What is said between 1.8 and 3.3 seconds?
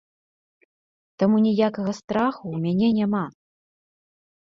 страху ў мяне няма.